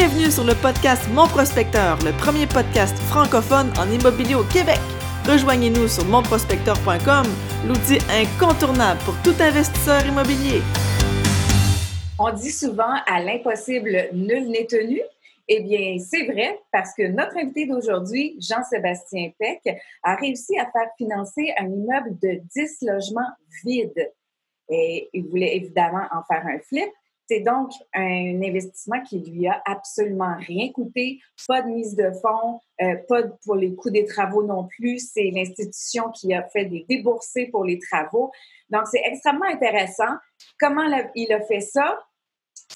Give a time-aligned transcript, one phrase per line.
[0.00, 4.78] Bienvenue sur le podcast Mon Prospecteur, le premier podcast francophone en immobilier au Québec.
[5.26, 7.26] Rejoignez-nous sur monprospecteur.com,
[7.66, 10.62] l'outil incontournable pour tout investisseur immobilier.
[12.16, 15.00] On dit souvent à l'impossible, nul n'est tenu.
[15.48, 19.62] Eh bien, c'est vrai parce que notre invité d'aujourd'hui, Jean-Sébastien Peck,
[20.04, 23.32] a réussi à faire financer un immeuble de 10 logements
[23.64, 24.12] vides.
[24.70, 26.88] Et il voulait évidemment en faire un flip.
[27.28, 32.58] C'est donc un investissement qui lui a absolument rien coûté, pas de mise de fonds,
[32.80, 34.98] euh, pas pour les coûts des travaux non plus.
[35.12, 38.30] C'est l'institution qui a fait des déboursés pour les travaux.
[38.70, 40.14] Donc, c'est extrêmement intéressant.
[40.58, 41.98] Comment il a fait ça?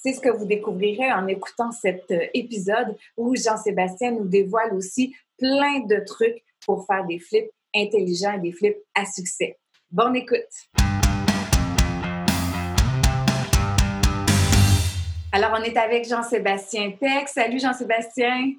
[0.02, 5.14] C'est ce que vous découvrirez en écoutant cet euh, épisode où Jean-Sébastien nous dévoile aussi
[5.38, 9.58] plein de trucs pour faire des flips intelligents et des flips à succès.
[9.90, 10.81] Bonne écoute!
[15.34, 17.26] Alors, on est avec Jean-Sébastien Peck.
[17.26, 18.52] Salut Jean-Sébastien.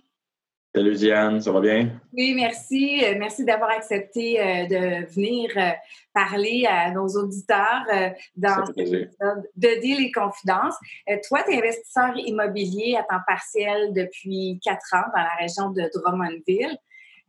[0.73, 2.02] Salut Diane, ça va bien?
[2.11, 3.00] Oui, merci.
[3.06, 5.70] Euh, merci d'avoir accepté euh, de venir euh,
[6.16, 7.86] parler à nos auditeurs
[8.36, 10.73] dans de Deal et Confidence.
[11.28, 15.88] Toi, tu es investisseur immobilier à temps partiel depuis quatre ans dans la région de
[15.94, 16.75] Drummondville.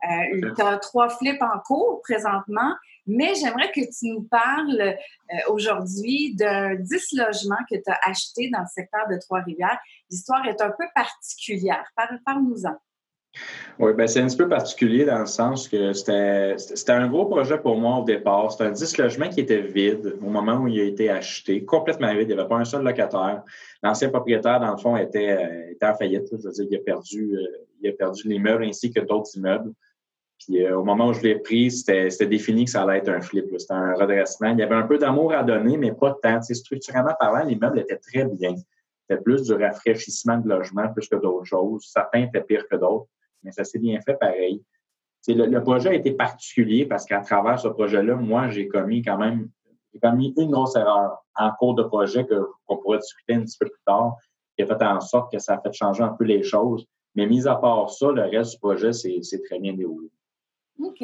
[0.01, 2.73] Tu as trois flips en cours présentement,
[3.07, 4.95] mais j'aimerais que tu nous parles
[5.49, 9.79] aujourd'hui d'un 10 logements que tu as acheté dans le secteur de Trois-Rivières.
[10.09, 11.83] L'histoire est un peu particulière.
[12.25, 12.77] Parle-nous-en.
[13.79, 17.57] Oui, ben c'est un petit peu particulier dans le sens que c'était un gros projet
[17.57, 18.51] pour moi au départ.
[18.51, 22.13] C'était un 10 logements qui était vide au moment où il a été acheté, complètement
[22.13, 22.29] vide.
[22.29, 23.43] Il n'y avait pas un seul locataire.
[23.83, 26.27] L'ancien propriétaire, dans le fond, était, euh, était en faillite.
[26.31, 29.73] Je veux dire, il a perdu, euh, il a perdu l'immeuble ainsi que d'autres immeubles.
[30.39, 33.21] Puis euh, au moment où je l'ai pris, c'était défini que ça allait être un
[33.21, 33.45] flip.
[33.57, 34.49] C'était un redressement.
[34.49, 36.41] Il y avait un peu d'amour à donner, mais pas de temps.
[36.41, 38.55] structurellement parlant, l'immeuble était très bien.
[39.01, 41.89] C'était plus du rafraîchissement de logement plus que d'autres choses.
[41.91, 43.07] Certains étaient pires que d'autres
[43.45, 44.61] mais ça s'est bien fait pareil.
[45.27, 49.17] Le, le, projet a été particulier parce qu'à travers ce projet-là, moi, j'ai commis quand
[49.17, 49.49] même
[49.95, 53.67] j'ai commis une grosse erreur en cours de projet qu'on pourrait discuter un petit peu
[53.67, 54.15] plus tard,
[54.57, 56.85] qui a fait en sorte que ça a fait changer un peu les choses.
[57.15, 60.09] Mais mis à part ça, le reste du projet, c'est très bien déroulé.
[60.79, 61.03] OK.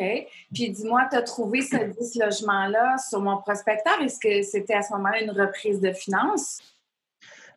[0.53, 4.01] Puis dis-moi, tu as trouvé ce 10 logement-là sur mon prospecteur?
[4.01, 6.59] Est-ce que c'était à ce moment-là une reprise de finances?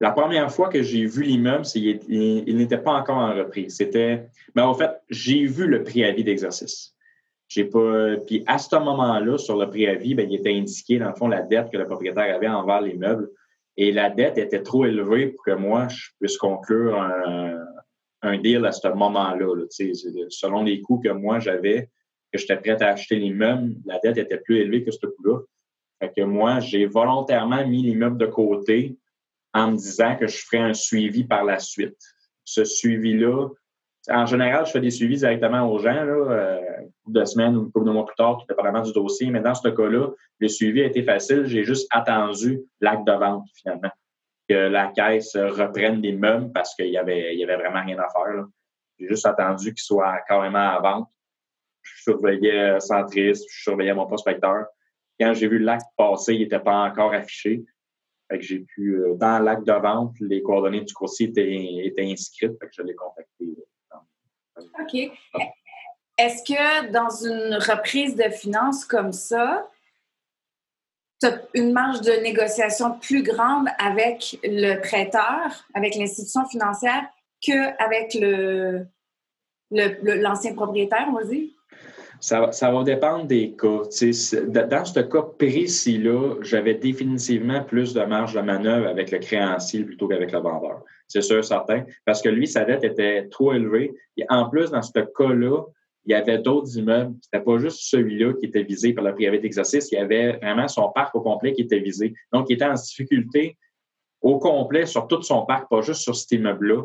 [0.00, 2.00] La première fois que j'ai vu l'immeuble, il,
[2.46, 3.76] il, n'était pas encore en reprise.
[3.76, 6.94] C'était, mais ben, en fait, j'ai vu le préavis d'exercice.
[7.48, 11.14] J'ai pas, puis à ce moment-là, sur le préavis, ben, il était indiqué dans le
[11.14, 13.30] fond la dette que le propriétaire avait envers l'immeuble,
[13.76, 16.96] et la dette était trop élevée pour que moi je puisse conclure
[18.22, 19.46] un, deal à ce moment-là.
[20.30, 21.90] selon les coûts que moi j'avais,
[22.34, 25.38] que j'étais prêt à acheter l'immeuble, la dette était plus élevée que ce coût-là.
[26.00, 28.98] Fait que moi, j'ai volontairement mis l'immeuble de côté
[29.52, 31.96] en me disant que je ferais un suivi par la suite.
[32.44, 33.50] Ce suivi-là,
[34.10, 36.60] en général, je fais des suivis directement aux gens, euh,
[37.06, 39.30] de semaines ou de mois plus tard, tout dépendamment du dossier.
[39.30, 40.08] Mais dans ce cas-là,
[40.40, 41.46] le suivi a été facile.
[41.46, 43.90] J'ai juste attendu l'acte de vente, finalement.
[44.48, 48.08] Que la caisse reprenne des meubles parce qu'il y avait, y avait vraiment rien à
[48.08, 48.44] faire.
[48.98, 51.08] J'ai juste attendu qu'il soit carrément à vente.
[51.84, 54.66] Je surveillais Centris, je surveillais mon prospecteur.
[55.20, 57.64] Quand j'ai vu l'acte passer, il n'était pas encore affiché.
[58.40, 62.94] J'ai pu, euh, dans l'acte de vente, les coordonnées du coursier étaient, inscrites, je l'ai
[62.94, 63.54] contacté.
[63.92, 65.12] Euh, OK.
[66.16, 69.68] Est-ce que dans une reprise de finances comme ça,
[71.20, 77.04] tu as une marge de négociation plus grande avec le prêteur, avec l'institution financière,
[77.40, 78.86] qu'avec le,
[79.70, 81.50] l'ancien propriétaire, on va dire?
[82.24, 83.82] Ça, va dépendre des cas.
[83.82, 90.08] dans ce cas précis-là, j'avais définitivement plus de marge de manœuvre avec le créancier plutôt
[90.08, 90.82] qu'avec le vendeur.
[91.06, 91.84] C'est sûr, certain.
[92.06, 93.92] Parce que lui, sa dette était trop élevée.
[94.16, 95.64] Et en plus, dans ce cas-là,
[96.06, 97.14] il y avait d'autres immeubles.
[97.20, 99.92] C'était pas juste celui-là qui était visé par le privé d'exercice.
[99.92, 102.14] Il y avait vraiment son parc au complet qui était visé.
[102.32, 103.58] Donc, il était en difficulté
[104.22, 106.84] au complet sur tout son parc, pas juste sur cet immeuble-là.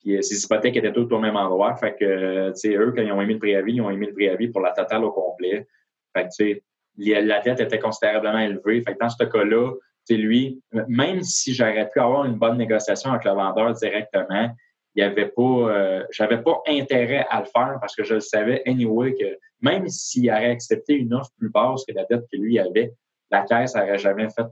[0.00, 1.76] Puis euh, ces hypothèques étaient toutes au même endroit.
[1.76, 4.06] Fait que, euh, tu sais, eux, quand ils ont émis le préavis, ils ont émis
[4.06, 5.66] le préavis pour la totale au complet.
[6.14, 6.62] Fait que, tu
[6.98, 8.82] sais, la dette était considérablement élevée.
[8.82, 9.72] Fait que dans ce cas-là,
[10.08, 14.50] tu sais, lui, même si j'aurais pu avoir une bonne négociation avec le vendeur directement,
[14.94, 18.20] il y avait pas, euh, j'avais pas intérêt à le faire parce que je le
[18.20, 22.36] savais anyway que même s'il aurait accepté une offre plus basse que la dette que
[22.36, 22.92] lui avait,
[23.30, 24.46] la caisse n'aurait jamais fait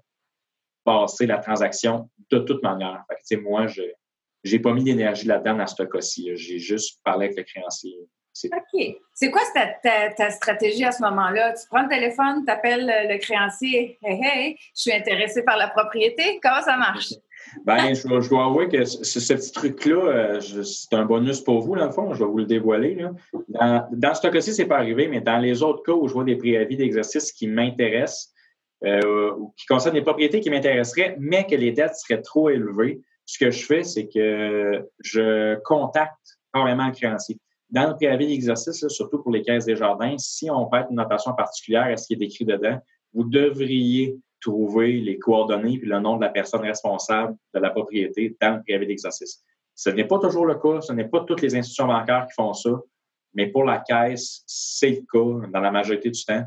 [0.85, 3.05] passer la transaction de toute manière.
[3.09, 3.83] Fait que, moi, je,
[4.45, 6.31] j'ai pas mis d'énergie là-dedans dans ce cas-ci.
[6.35, 7.99] J'ai juste parlé avec le créancier.
[8.47, 8.97] OK.
[9.15, 9.41] C'est quoi
[9.83, 11.53] ta, stratégie à ce moment-là?
[11.55, 13.99] Tu prends le téléphone, tu appelles le créancier.
[14.03, 16.39] Hey, hey, je suis intéressé par la propriété.
[16.43, 17.15] Comment ça marche?
[17.65, 21.87] Ben, je, dois avouer que ce, petit truc-là, euh, c'est un bonus pour vous, dans
[21.87, 22.13] le fond.
[22.15, 23.05] Je vais vous le dévoiler.
[23.49, 26.25] Dans, ce cas-ci, ce n'est pas arrivé, mais dans les autres cas où je vois
[26.25, 28.35] des préavis d'exercice qui m'intéressent,
[28.85, 33.01] euh, ou qui concernent des propriétés qui m'intéresseraient, mais que les dettes seraient trop élevées,
[33.29, 37.39] ce que je fais, c'est que je contacte carrément le créancier.
[37.69, 41.35] Dans le préavis d'exercice, surtout pour les caisses des jardins, si on fait une notation
[41.35, 42.79] particulière à ce qui est écrit dedans,
[43.13, 48.35] vous devriez trouver les coordonnées et le nom de la personne responsable de la propriété
[48.41, 49.45] dans le préavis d'exercice.
[49.75, 52.55] Ce n'est pas toujours le cas, ce n'est pas toutes les institutions bancaires qui font
[52.55, 52.71] ça,
[53.35, 56.45] mais pour la caisse, c'est le cas dans la majorité du temps.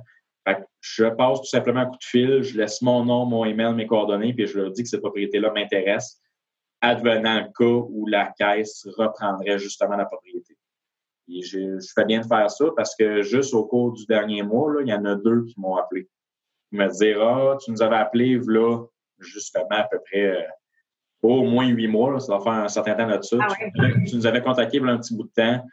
[0.80, 3.86] je passe tout simplement un coup de fil, je laisse mon nom, mon email, mes
[3.86, 6.20] coordonnées, puis je leur dis que cette propriété-là m'intéresse,
[6.82, 10.58] advenant le cas où la caisse reprendrait justement la propriété.
[11.30, 14.74] Et je, fais bien de faire ça parce que juste au cours du dernier mois,
[14.74, 16.10] là, il y en a deux qui m'ont appelé
[16.72, 18.86] me dire Ah, tu nous avais appelé là,
[19.20, 20.48] justement, à peu près euh,
[21.22, 23.38] au moins huit mois, ça va faire un certain temps là-dessus.
[23.40, 23.48] Ah
[24.08, 25.64] tu, nous avais contacté pour un petit bout de temps,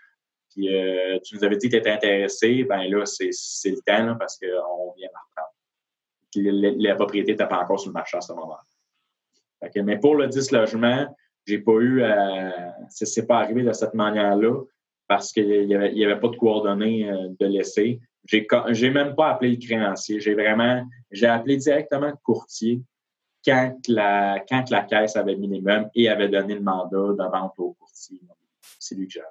[0.50, 2.64] puis euh, tu nous avais dit que tu étais intéressé.
[2.64, 3.30] Ben là, c'est
[3.70, 6.76] le temps parce qu'on vient de reprendre.
[6.82, 8.60] la, propriété n'était pas encore sur le marché à ce moment-là.
[9.76, 11.06] Mais pour le 10 logements,
[11.46, 12.74] j'ai pas eu à.
[12.88, 14.62] C'est pas arrivé de cette manière-là
[15.06, 18.00] parce qu'il n'y avait, pas de coordonnées euh, de laisser.
[18.24, 20.20] J'ai, même pas appelé le créancier.
[20.20, 22.82] J'ai vraiment, j'ai appelé directement le courtier
[23.42, 27.72] quand la, quand la caisse avait minimum et avait donné le mandat de vente au
[27.72, 28.20] courtier.
[28.78, 29.24] C'est lui que appelé.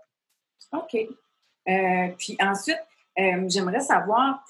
[0.74, 0.95] OK.
[0.95, 2.81] Euh, puis ensuite,
[3.19, 4.44] euh, j'aimerais savoir,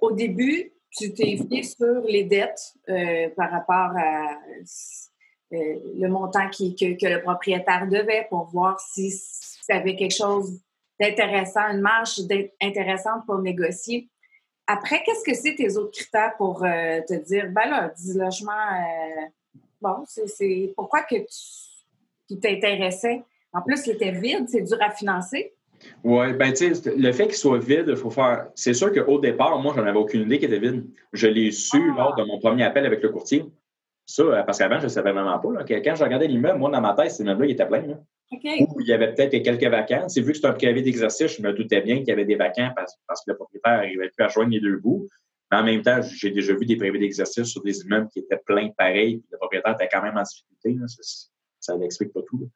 [0.00, 2.74] au début, tu t'es fié sur les dettes
[3.36, 4.38] par rapport à
[5.50, 10.60] le montant qui, que, que, le propriétaire devait pour voir si ça avait quelque chose
[11.00, 12.20] d'intéressant, une marge
[12.60, 14.08] intéressante pour négocier.
[14.66, 18.52] Après, qu'est-ce que c'est tes autres critères pour euh, te dire, ben là, 10 logements,
[18.52, 21.16] euh, bon, c'est pourquoi que
[22.28, 23.22] tu t'intéressais?
[23.52, 25.53] En plus, il était vide, c'est dur à financer.
[26.02, 28.48] Oui, ben tu sais, le fait qu'il soit vide, il faut faire.
[28.54, 30.86] C'est sûr qu'au départ, moi, j'en avais aucune idée qu'il était vide.
[31.12, 31.94] Je l'ai su ah!
[31.96, 33.44] lors de mon premier appel avec le courtier.
[34.06, 35.52] Ça, euh, parce qu'avant, je ne savais vraiment pas.
[35.52, 37.86] Là, quand je regardais l'immeuble, moi, dans ma tête, cet immeuble-là, il était plein.
[37.86, 38.00] Là.
[38.32, 40.16] Ou il y avait peut-être quelques vacances.
[40.16, 42.72] Vu que c'est un préavis d'exercice, je me doutais bien qu'il y avait des vacances
[42.76, 45.06] parce, que le propriétaire n'arrivait plus à joindre les deux bouts.
[45.50, 48.40] Mais en même temps, j'ai déjà vu des préavis d'exercice sur des immeubles qui étaient
[48.44, 50.76] pleins pareil, puis le propriétaire était quand même en difficulté.
[51.60, 52.48] Ça n'explique pas tout.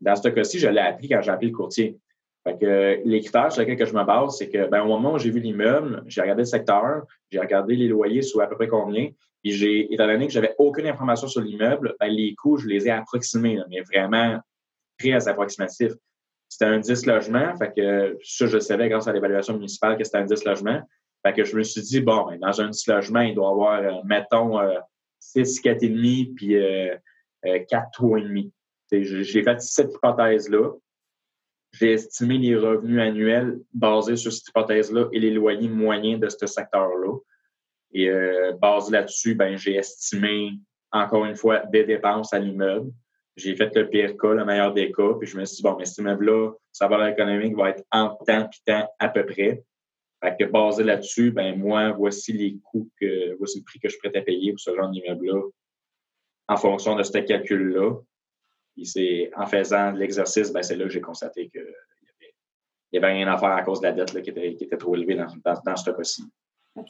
[0.00, 1.98] Dans ce cas-ci, je l'ai appris quand j'ai appelé le courtier.
[2.44, 5.18] Fait que, les critères sur lesquels je me base, c'est que ben, au moment où
[5.18, 8.68] j'ai vu l'immeuble, j'ai regardé le secteur, j'ai regardé les loyers sur à peu près
[8.68, 9.10] combien,
[9.44, 12.86] et j'ai, étant donné que j'avais aucune information sur l'immeuble, ben, les coûts, je les
[12.86, 14.40] ai approximés, mais vraiment
[14.98, 15.92] très approximatif.
[16.48, 20.18] C'était un 10 logements, fait que ça, je savais grâce à l'évaluation municipale que c'était
[20.18, 20.82] un 10 logements.
[21.24, 23.50] Fait que je me suis dit, bon, ben, dans un 10 logements, il doit y
[23.50, 24.58] avoir, euh, mettons,
[25.20, 26.96] 6, 4,5 puis euh,
[27.42, 28.50] 4, euh, 3,5.
[28.90, 30.72] J'ai fait cette hypothèse-là.
[31.72, 36.46] J'ai estimé les revenus annuels basés sur cette hypothèse-là et les loyers moyens de ce
[36.46, 37.18] secteur-là.
[37.92, 40.58] Et euh, basé là-dessus, ben, j'ai estimé,
[40.90, 42.90] encore une fois, des dépenses à l'immeuble.
[43.36, 45.76] J'ai fait le pire cas, le meilleur des cas, puis je me suis dit, bon,
[45.78, 49.62] mais cet immeuble-là, sa valeur économique va être en temps puis temps à peu près.
[50.22, 53.96] Fait que basé là-dessus, ben moi, voici les coûts que, voici le prix que je
[53.96, 55.40] suis prêt à payer pour ce genre d'immeuble-là
[56.50, 57.94] en fonction de ce calcul-là.
[58.80, 61.66] Puis c'est en faisant l'exercice, ben c'est là que j'ai constaté qu'il
[62.94, 64.78] n'y avait, rien à faire à cause de la dette là, qui, était, qui, était,
[64.78, 66.24] trop élevée dans, dans, ce cas-ci.
[66.76, 66.88] OK.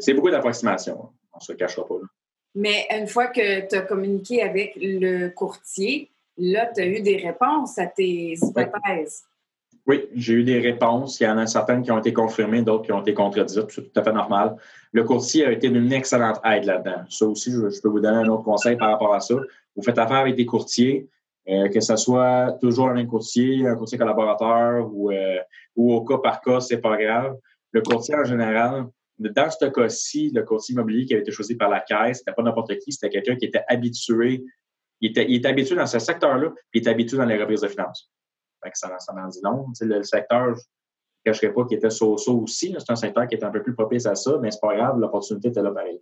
[0.00, 1.08] C'est beaucoup d'approximation.
[1.32, 1.94] On ne se cachera pas.
[1.94, 2.06] Là.
[2.54, 7.16] Mais une fois que tu as communiqué avec le courtier, là, tu as eu des
[7.16, 9.24] réponses à tes hypothèses.
[9.84, 11.18] Oui, j'ai eu des réponses.
[11.18, 13.68] Il y en a certaines qui ont été confirmées, d'autres qui ont été contredites.
[13.68, 14.56] C'est tout à fait normal.
[14.92, 17.02] Le courtier a été d'une excellente aide là-dedans.
[17.08, 19.34] Ça aussi, je, peux vous donner un autre conseil par rapport à ça.
[19.74, 21.08] Vous faites affaire avec des courtiers,
[21.48, 25.38] euh, que ce soit toujours un même courtier, un courtier collaborateur ou, euh,
[25.76, 27.36] ou au cas par cas, c'est pas grave.
[27.70, 28.86] Le courtier, en général,
[29.18, 32.42] dans ce cas-ci, le courtier immobilier qui avait été choisi par la caisse, c'était pas
[32.42, 34.44] n'importe qui, c'était quelqu'un qui était habitué,
[35.00, 38.10] il était, habitué dans ce secteur-là, il était habitué dans les reprises de finances.
[38.74, 39.66] ça, ça en dit long.
[39.80, 42.74] le, secteur, je ne cacherai pas qu'il était so-so aussi.
[42.78, 44.98] C'est un secteur qui est un peu plus propice à ça, mais c'est pas grave,
[44.98, 46.00] l'opportunité était là pareil.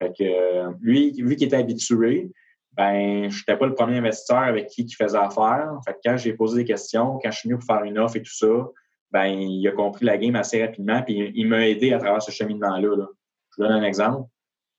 [0.00, 2.30] Fait que, euh, lui, vu qu'il était habitué,
[2.78, 5.68] ben, je n'étais pas le premier investisseur avec qui il faisait affaire.
[5.84, 8.16] Fait que quand j'ai posé des questions, quand je suis venu pour faire une offre
[8.16, 8.68] et tout ça,
[9.10, 12.30] ben, il a compris la game assez rapidement, puis il m'a aidé à travers ce
[12.30, 12.96] cheminement-là.
[12.96, 13.06] Là.
[13.50, 14.28] Je vous donne un exemple.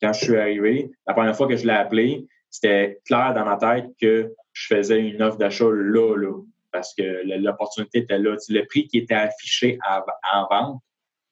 [0.02, 3.58] Quand je suis arrivé, la première fois que je l'ai appelé, c'était clair dans ma
[3.58, 6.42] tête que je faisais une offre d'achat là, là,
[6.72, 7.04] parce que
[7.38, 8.38] l'opportunité était là.
[8.48, 10.82] le prix qui était affiché en vente,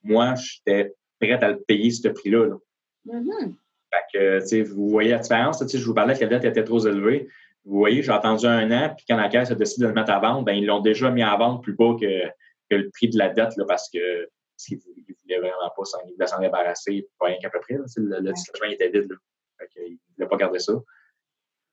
[0.03, 2.57] moi, j'étais prêt à le payer, ce prix-là.
[3.05, 3.53] Mm-hmm.
[3.91, 5.65] Fait que, vous voyez la différence.
[5.65, 7.27] Je vous parlais que la dette était trop élevée.
[7.65, 10.11] Vous voyez, j'ai attendu un an, puis quand la caisse a décidé de le mettre
[10.11, 12.27] à vendre, ben, ils l'ont déjà mis à vendre plus bas que,
[12.69, 16.25] que le prix de la dette là, parce que parce qu'ils ne voulaient vraiment pas
[16.25, 17.75] s'en débarrasser, pas rien qu'à peu près.
[17.75, 19.07] Là, le, le était vide.
[19.09, 19.15] Là.
[19.59, 20.73] Fait il ne voulait pas garder ça.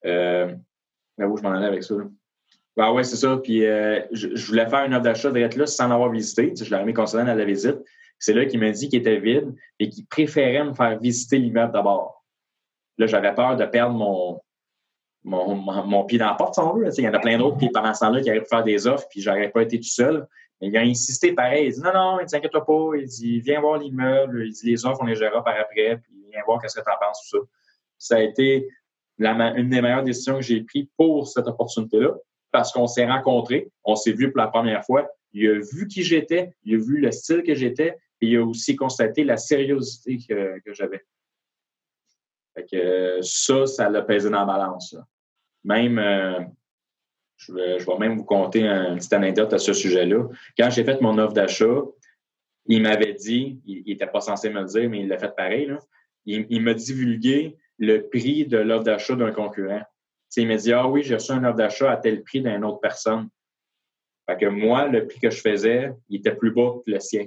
[0.04, 0.54] Euh,
[1.18, 1.94] où je m'en allais avec ça?
[1.94, 2.04] Là.
[2.76, 3.38] Ben ouais, c'est ça.
[3.42, 6.52] Puis euh, je, voulais faire une offre d'achat direct là sans l'avoir visité.
[6.54, 7.78] je l'ai remis concernant à la visite.
[8.18, 11.72] C'est là qu'il m'a dit qu'il était vide et qu'il préférait me faire visiter l'immeuble
[11.72, 12.24] d'abord.
[12.98, 14.40] Là, j'avais peur de perdre mon,
[15.24, 16.88] mon, pied dans la porte, si on veut.
[16.96, 19.06] Il y en a plein d'autres qui, pendant ce temps-là, qui arrivent faire des offres,
[19.10, 20.26] puis j'aurais pas été tout seul.
[20.60, 21.66] Il a insisté pareil.
[21.66, 22.90] Il dit non, non, il t'inquiète pas.
[22.96, 24.46] Il dit viens voir l'immeuble.
[24.46, 26.90] Il dit les offres, on les gérera par après, puis viens voir qu'est-ce que tu
[26.90, 27.44] en penses tout ça.
[27.98, 28.68] Ça a été
[29.18, 32.14] une des meilleures décisions que j'ai prises pour cette opportunité-là
[32.50, 35.08] parce qu'on s'est rencontrés, on s'est vu pour la première fois.
[35.34, 38.44] Il a vu qui j'étais, il a vu le style que j'étais, et il a
[38.44, 41.04] aussi constaté la sériosité que, j'avais.
[42.54, 44.96] Fait que ça, ça l'a pesé dans la balance.
[45.64, 46.40] Même, euh,
[47.36, 50.28] je, vais, même vous conter une petite anecdote à ce sujet-là.
[50.56, 51.82] Quand j'ai fait mon offre d'achat,
[52.66, 55.70] il m'avait dit, il n'était pas censé me le dire, mais il l'a fait pareil,
[56.24, 59.84] il, il m'a divulgué le prix de l'offre d'achat d'un concurrent
[60.42, 62.80] il m'a dit Ah oui, j'ai reçu un offre d'achat à tel prix d'une autre
[62.80, 63.28] personne.
[64.26, 67.26] Fait que moi, le prix que je faisais, il était plus bas que le sien.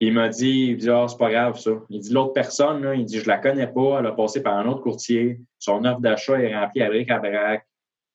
[0.00, 1.72] Il m'a dit, il dit, ah, c'est pas grave, ça.
[1.90, 4.56] Il dit, l'autre personne, là, il dit, je la connais pas, elle a passé par
[4.56, 7.66] un autre courtier, son offre d'achat est remplie à bric à brac.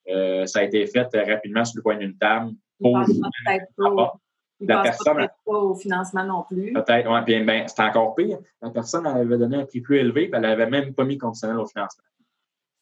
[0.10, 2.52] Euh, ça a été fait rapidement sur le coin d'une table.
[2.80, 2.98] Pour
[4.68, 5.16] la personne.
[5.18, 6.74] Peut-être pas au financement non plus.
[6.74, 7.20] Peut-être, oui.
[7.26, 8.38] Puis, ben, c'était encore pire.
[8.62, 11.18] La personne, elle avait donné un prix plus élevé, puis elle n'avait même pas mis
[11.18, 12.04] conditionnel au financement.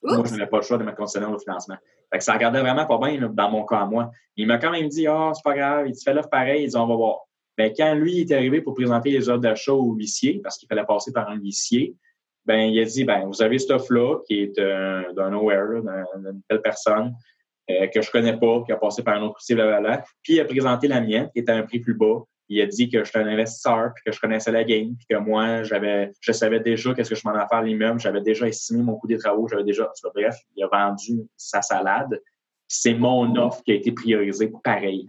[0.03, 1.77] Moi, je n'avais pas le choix de mettre conditionnel au financement.
[2.12, 4.12] Fait que ça regardait vraiment pas bien dans mon cas à moi.
[4.36, 6.63] Il m'a quand même dit Ah, oh, c'est pas grave, il te fait l'offre pareil,
[6.63, 7.20] il dit On va voir.
[7.58, 10.86] Ben, quand lui est arrivé pour présenter les offres d'achat au huissier, parce qu'il fallait
[10.86, 11.96] passer par un huissier,
[12.46, 15.81] ben, il a dit ben, Vous avez cette offre-là, qui est d'un nowhere,
[16.15, 17.13] d'une telle personne,
[17.70, 20.03] euh, que je connais pas, qui a passé par un autre huissier, blablabla.
[20.24, 22.65] Puis il a présenté la mienne, qui était à un prix plus bas il a
[22.65, 26.12] dit que j'étais un investisseur, puis que je connaissais la game, puis que moi, j'avais,
[26.20, 28.96] je savais déjà qu'est-ce que je m'en allais faire à l'immeuble, j'avais déjà estimé mon
[28.98, 32.22] coût des travaux, j'avais déjà, bref, il a vendu sa salade.
[32.67, 35.08] C'est mon offre qui a été priorisée pareil.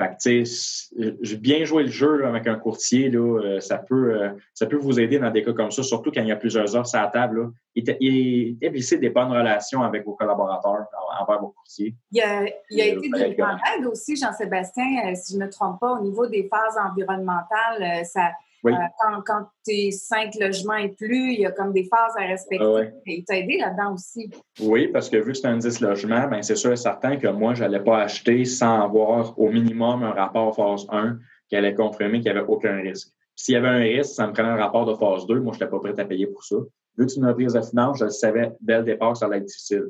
[0.00, 4.14] Fait tu sais, j'ai bien joué le jeu avec un courtier, là, euh, ça, peut,
[4.14, 6.36] euh, ça peut vous aider dans des cas comme ça, surtout quand il y a
[6.36, 7.42] plusieurs offres à la table.
[7.42, 7.50] Là.
[7.76, 10.86] Établissez des bonnes relations avec vos collaborateurs
[11.20, 11.94] envers vos courtiers.
[12.12, 15.78] Il a, il a été de grande aussi, Jean-Sébastien, euh, si je ne me trompe
[15.78, 18.30] pas, au niveau des phases environnementales, ça,
[18.62, 22.64] quand, tu es cinq logements et plus, il y a comme des phases à respecter.
[22.64, 24.30] Ah il t'a aidé là-dedans aussi.
[24.60, 27.28] Oui, parce que vu que c'est un 10 logements, ben c'est sûr et certain que
[27.28, 31.74] moi, je n'allais pas acheter sans avoir au minimum un rapport phase 1 qui allait
[31.74, 33.08] confirmer qu'il n'y avait aucun risque.
[33.34, 35.40] S'il y avait un risque, ça me prenait un rapport de phase 2.
[35.40, 36.56] Moi, je n'étais pas prêt à payer pour ça.
[36.98, 39.38] Vu que c'est une prise de finance, je savais dès le départ que ça allait
[39.38, 39.86] être difficile.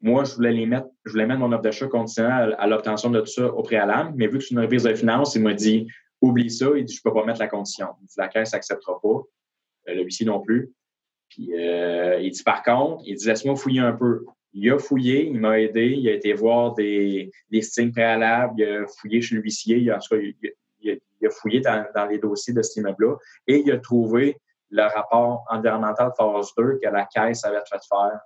[0.00, 3.20] Moi, je voulais les mettre, je voulais mettre mon offre d'achat conditionnel à, l'obtention de
[3.20, 5.88] tout ça au préalable, mais vu que c'est une reprise de finance, il m'a dit
[6.20, 7.88] oublie ça, il dit, je peux pas mettre la condition.
[8.00, 9.08] Il dit, la caisse n'acceptera pas,
[9.88, 10.72] euh, le huissier non plus.
[11.28, 14.24] Puis euh, il dit, par contre, il dit, laisse-moi fouiller un peu.
[14.52, 18.64] Il a fouillé, il m'a aidé, il a été voir des, des signes préalables, il
[18.64, 19.98] a fouillé chez l'huissier, il, a,
[20.80, 24.38] il, a, fouillé dans, les dossiers de cet immeuble-là et il a trouvé
[24.70, 28.20] le rapport environnemental phase 2 que la caisse avait fait faire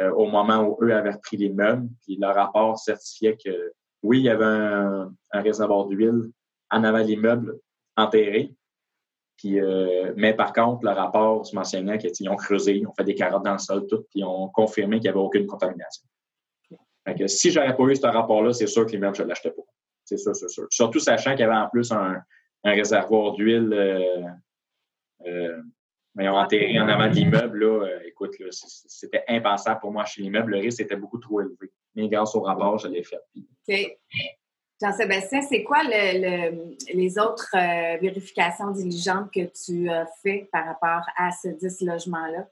[0.00, 1.88] euh, au moment où eux avaient repris l'immeuble.
[2.02, 3.72] Puis le rapport certifiait que
[4.02, 6.30] oui, il y avait un réservoir d'huile
[6.70, 7.58] en avant l'immeuble
[7.96, 8.54] enterré.
[9.36, 13.04] Puis, euh, mais par contre, le rapport se mentionnait qu'ils ont creusé, ils ont fait
[13.04, 16.06] des carottes dans le sol, tout, puis ils ont confirmé qu'il n'y avait aucune contamination.
[17.06, 19.62] Fait que si pas eu ce rapport-là, c'est sûr que l'immeuble, je ne l'achetais pas.
[20.04, 20.66] C'est sûr, c'est sûr.
[20.70, 22.22] Surtout sachant qu'il y avait en plus un,
[22.62, 24.26] réservoir d'huile euh,
[25.26, 25.62] euh,
[26.14, 30.52] mais enterré en avant de l'immeuble, là, écoute, c'était impensable pour moi chez l'immeuble.
[30.52, 31.72] Le risque était beaucoup trop élevé.
[31.94, 33.20] Mais grâce au rapport, je l'ai fait.
[34.80, 41.30] Jean-Sébastien, c'est quoi les autres euh, vérifications diligentes que tu as fait par rapport à
[41.32, 42.48] ce 10 logements-là?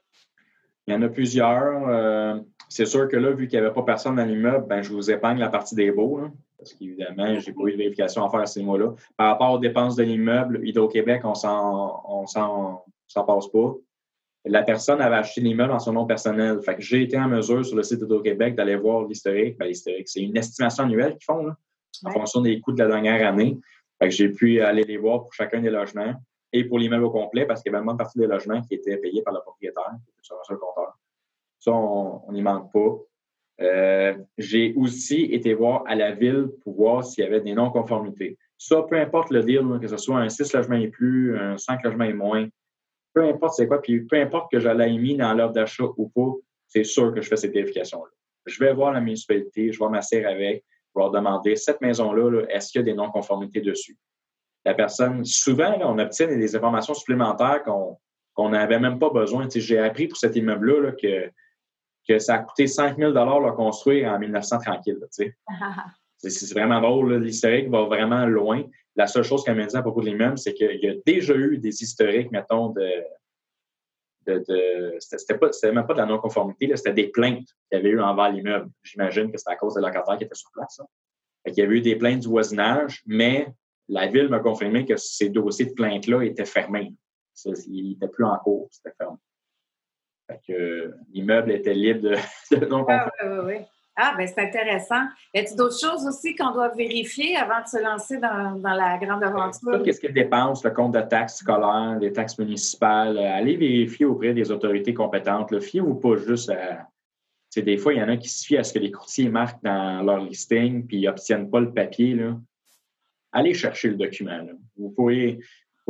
[0.85, 1.87] Il y en a plusieurs.
[1.87, 4.91] Euh, c'est sûr que là, vu qu'il n'y avait pas personne dans l'immeuble, ben, je
[4.91, 6.21] vous épargne la partie des baux,
[6.57, 8.93] parce qu'évidemment, je n'ai pas eu de vérification à faire à ces mots-là.
[9.17, 13.75] Par rapport aux dépenses de l'immeuble, Hydro-Québec, on ne s'en passe pas.
[14.45, 16.59] La personne avait acheté l'immeuble en son nom personnel.
[16.77, 19.57] J'ai été en mesure sur le site d'Hydro-Québec d'aller voir l'historique.
[19.57, 21.53] Ben, l'historique, c'est une estimation annuelle qu'ils font.
[22.05, 23.57] En fonction des coûts de la dernière année.
[24.01, 26.13] j'ai pu aller les voir pour chacun des logements
[26.51, 28.75] et pour l'immeuble au complet parce qu'il y avait une bonne partie des logements qui
[28.75, 29.91] étaient payés par le propriétaire,
[30.21, 30.97] sur un seul compteur.
[31.59, 32.97] Ça, on n'y manque pas.
[33.61, 38.37] Euh, j'ai aussi été voir à la ville pour voir s'il y avait des non-conformités.
[38.57, 41.83] Ça, peu importe le deal, que ce soit un 6 logements et plus, un 5
[41.83, 42.47] logements et moins,
[43.13, 46.09] peu importe c'est quoi, puis peu importe que je l'ai mis dans l'ordre d'achat ou
[46.09, 46.33] pas,
[46.67, 48.09] c'est sûr que je fais cette vérification-là.
[48.45, 50.63] Je vais voir la municipalité, je vais m'asseoir avec,
[50.95, 53.97] leur demander cette maison-là, est-ce qu'il y a des non-conformités dessus?
[54.65, 59.47] La personne, souvent, on obtient des informations supplémentaires qu'on n'avait même pas besoin.
[59.53, 61.31] J'ai appris pour cet immeuble-là que,
[62.07, 64.99] que ça a coûté 5 000 le construire en 1900 tranquille.
[66.17, 67.15] c'est vraiment drôle.
[67.15, 68.63] L'historique va vraiment loin.
[68.95, 71.33] La seule chose qu'elle m'a dit à propos de l'immeuble, c'est qu'il y a déjà
[71.33, 73.03] eu des historiques, mettons, de.
[74.37, 78.01] De, de c'était même pas de la non-conformité, c'était des plaintes qu'il y avait eu
[78.01, 78.69] envers l'immeuble.
[78.83, 80.81] J'imagine que c'était à cause des locataires qui étaient sur place.
[81.45, 83.47] Il y avait eu des plaintes du voisinage, mais
[83.87, 86.93] la ville m'a confirmé que ces dossiers de plainte-là étaient fermés.
[87.45, 89.17] Ils n'étaient plus en cours, c'était fermé.
[90.47, 92.15] que l'immeuble était libre de,
[92.55, 93.17] de non-conformité.
[93.19, 93.65] Ah, oui, oui, oui.
[94.01, 95.03] Ah, bien, c'est intéressant.
[95.33, 99.21] Y a-t-il d'autres choses aussi qu'on doit vérifier avant de se lancer dans, la grande
[99.21, 99.83] aventure?
[99.83, 103.17] Qu'est-ce qu'elle dépense, le compte de taxes scolaires, les taxes municipales?
[103.17, 105.59] Euh, allez vérifier auprès des autorités compétentes.
[105.59, 106.87] Fiez-vous pas juste à.
[107.57, 109.61] des fois, il y en a qui se fient à ce que les courtiers marquent
[109.63, 112.15] dans leur listing puis ils n'obtiennent pas le papier.
[112.15, 112.39] Là.
[113.33, 114.39] Allez chercher le document.
[114.77, 115.39] Vous, pouvez,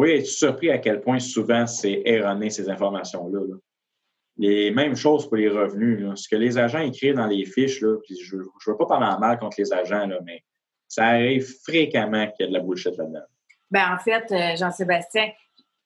[0.04, 3.40] être surpris à quel point souvent c'est erroné, ces informations-là.
[3.40, 3.56] là
[4.40, 6.08] les mêmes choses pour les revenus.
[6.16, 9.08] Ce que les agents écrivent dans les fiches, là, puis je ne veux pas parler
[9.08, 10.44] en mal contre les agents, mais
[10.88, 13.26] ça arrive fréquemment qu'il y a de la bullshit là-dedans.
[13.70, 15.30] Ben, en fait, euh, Jean-Sébastien,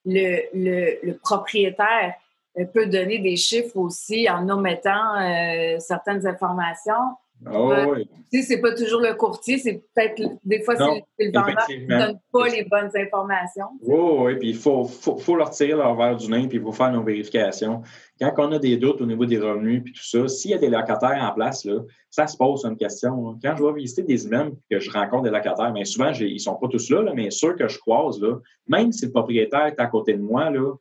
[0.06, 2.14] le, le, propriétaire
[2.60, 7.18] euh, peut donner des chiffres aussi en omettant euh, certaines informations.
[7.52, 8.44] Oh, oui.
[8.44, 12.20] c'est pas toujours le courtier, c'est peut-être des fois c'est le vendeur qui ne donne
[12.32, 13.66] pas les bonnes informations.
[13.82, 16.64] Oui, oui, puis il faut, faut, faut, leur tirer leur verre du nez puis il
[16.64, 17.82] faut faire nos vérifications.
[18.20, 20.58] Quand on a des doutes au niveau des revenus puis tout ça, s'il y a
[20.58, 23.38] des locataires en place, là, ça se pose une question.
[23.44, 26.38] Quand je vais visiter des immeubles que je rencontre des locataires, mais souvent, ils ne
[26.38, 29.66] sont pas tous là, là, mais ceux que je croise, là, même si le propriétaire
[29.66, 30.74] est à côté de moi, là,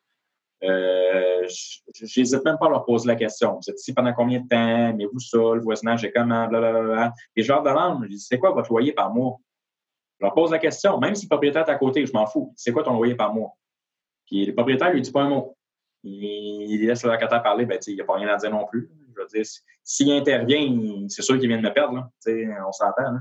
[0.64, 1.32] euh,
[1.95, 3.55] J'hésite même pas à leur poser la question.
[3.55, 4.95] Vous êtes ici pendant combien de temps?
[4.97, 5.39] Mais vous ça?
[5.39, 6.47] Le voisinage est comment?
[6.49, 7.13] Blablabla.
[7.37, 9.39] Et je leur demande, je dis, c'est quoi votre loyer par mois?
[10.19, 12.52] Je leur pose la question, même si le propriétaire est à côté, je m'en fous.
[12.57, 13.57] C'est quoi ton loyer par mois?
[14.26, 15.57] Puis le propriétaire lui dit pas un mot.
[16.05, 18.91] Il, laisse le locataire parler, ben, il n'y a pas rien à dire non plus.
[19.15, 19.45] Je veux dire,
[19.85, 21.95] s'il intervient, c'est sûr qu'il vient de me perdre.
[21.95, 22.67] Là.
[22.67, 23.19] On s'entend.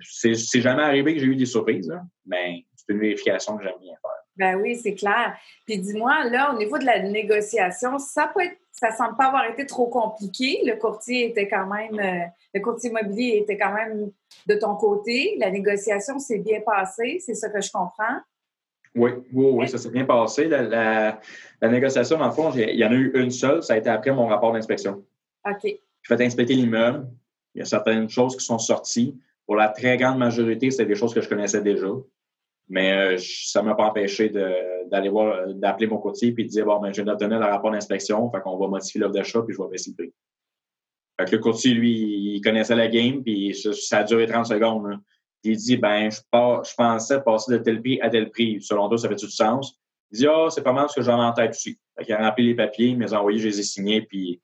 [0.00, 1.92] c'est jamais arrivé que j'ai eu des surprises,
[2.24, 4.25] mais c'est une vérification que j'aime bien faire.
[4.36, 5.36] Ben oui, c'est clair.
[5.64, 9.46] Puis dis-moi, là, au niveau de la négociation, ça peut être, ça semble pas avoir
[9.46, 10.60] été trop compliqué.
[10.64, 14.10] Le courtier était quand même, euh, le courtier immobilier était quand même
[14.46, 15.36] de ton côté.
[15.38, 18.20] La négociation s'est bien passée, c'est ça que je comprends.
[18.94, 20.48] Oui, oui, oui, ça s'est bien passé.
[20.48, 21.20] La,
[21.62, 23.62] négociation, dans le fond, il y en a eu une seule.
[23.62, 25.04] Ça a été après mon rapport d'inspection.
[25.48, 25.62] OK.
[25.62, 27.06] J'ai fait inspecter l'immeuble.
[27.54, 29.18] Il y a certaines choses qui sont sorties.
[29.44, 31.88] Pour la très grande majorité, c'est des choses que je connaissais déjà.
[32.68, 36.66] Mais euh, ça ne m'a pas empêché d'aller voir, d'appeler mon courtier et de dire
[36.66, 39.54] bon, ben, je viens donner le rapport d'inspection, fait qu'on va modifier l'offre d'achat puis
[39.54, 40.14] je vais baisser le prix.
[41.18, 44.98] Fait que le courtier, lui, il connaissait la game, puis ça, a duré 30 secondes.
[45.44, 46.20] Il dit ben, je,
[46.76, 48.60] pensais passer de tel prix à tel prix.
[48.60, 49.78] Selon toi, ça fait tout du sens?
[50.10, 51.78] Il dit Ah, c'est pas mal ce que j'avais en tête aussi.
[51.98, 54.42] Fait a rempli les papiers, il m'a envoyé, je les ai signés, puis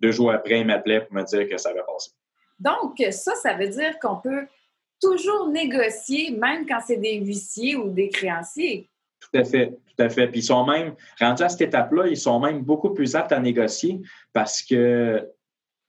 [0.00, 2.10] deux jours après, il m'appelait pour me dire que ça avait passé.
[2.58, 4.46] Donc, ça, ça veut dire qu'on peut
[5.00, 8.88] toujours négocier, même quand c'est des huissiers ou des créanciers.
[9.20, 10.28] Tout à fait, tout à fait.
[10.28, 13.40] Puis ils sont même, rendus à cette étape-là, ils sont même beaucoup plus aptes à
[13.40, 14.00] négocier
[14.32, 15.28] parce que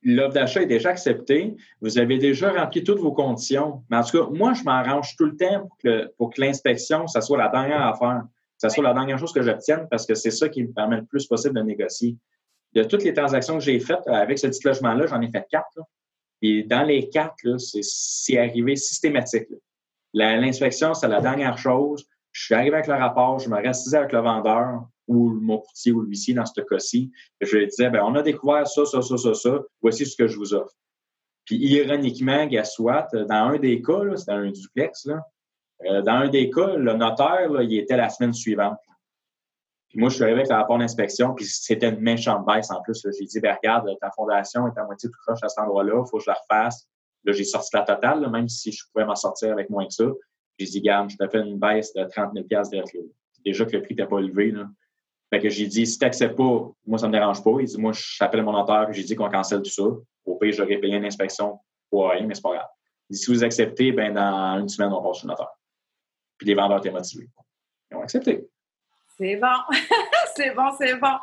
[0.02, 1.56] l'offre d'achat est déjà acceptée.
[1.80, 3.82] Vous avez déjà rempli toutes vos conditions.
[3.90, 5.68] Mais en tout cas, moi, je m'arrange tout le temps
[6.16, 9.42] pour que, l'inspection, ça soit la dernière affaire, que ça soit la dernière chose que
[9.42, 12.16] j'obtienne parce que c'est ça qui me permet le plus possible de négocier.
[12.74, 15.78] De toutes les transactions que j'ai faites avec ce petit logement-là, j'en ai fait quatre.
[16.42, 19.48] Et dans les quatre, c'est arrivé systématique.
[20.14, 22.06] L'inspection, c'est la dernière chose.
[22.32, 25.92] Je suis arrivé avec le rapport, je me restais avec le vendeur ou mon courtier
[25.92, 27.10] ou l'huissier dans ce cas-ci.
[27.40, 29.60] Je lui disais, ben, on a découvert ça, ça, ça, ça, ça.
[29.80, 30.74] Voici ce que je vous offre.
[31.44, 35.22] Puis ironiquement, soit, dans un des cas, c'était un duplex, là,
[35.86, 38.78] euh, dans un des cas, le notaire, là, il était la semaine suivante.
[39.98, 43.04] Moi, je suis arrivé avec le rapport d'inspection, puis c'était une méchante baisse en plus.
[43.18, 46.08] J'ai dit, ben, regarde, ta fondation est à moitié tout croche à cet endroit-là, il
[46.08, 46.86] faut que je la refasse.
[47.24, 50.04] Là, j'ai sorti la totale, même si je pouvais m'en sortir avec moins que ça.
[50.56, 53.10] J'ai dit, garde, je te fais une baisse de 30 000 de
[53.44, 54.52] Déjà que le prix n'était pas élevé.
[54.52, 54.68] Là.
[55.30, 57.56] Fait que j'ai dit, si tu n'acceptes pas, moi, ça ne me dérange pas.
[57.58, 59.82] Il dit, moi, j'appelle mon notaire, j'ai dit qu'on cancelle tout ça.
[60.24, 61.58] Au pire, j'aurais payé une inspection
[61.90, 62.68] pour rien, mais c'est pas grave.
[63.10, 65.50] Il dit, si vous acceptez, ben, dans une semaine, on passe sur le notaire.
[66.36, 67.28] Puis les vendeurs étaient motivés.
[67.90, 68.48] Ils ont accepté.
[69.18, 69.46] C'est bon.
[70.36, 71.16] c'est bon, c'est bon.